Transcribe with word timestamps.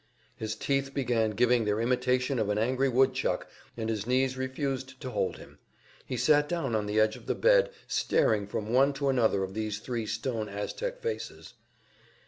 His 0.35 0.55
teeth 0.55 0.95
began 0.95 1.29
giving 1.37 1.65
their 1.65 1.79
imitation 1.79 2.39
of 2.39 2.49
an 2.49 2.57
angry 2.57 2.89
woodchuck, 2.89 3.47
and 3.77 3.87
his 3.87 4.07
knees 4.07 4.35
refused 4.35 4.99
to 5.01 5.11
hold 5.11 5.37
him; 5.37 5.59
he 6.07 6.17
sat 6.17 6.49
down 6.49 6.73
on 6.73 6.87
the 6.87 6.99
edge 6.99 7.15
of 7.15 7.27
the 7.27 7.35
bed, 7.35 7.69
staring 7.85 8.47
from 8.47 8.73
one 8.73 8.93
to 8.93 9.09
another 9.09 9.43
of 9.43 9.53
these 9.53 9.77
three 9.77 10.07
stone 10.07 10.49
Aztec 10.49 11.03
faces. 11.03 11.53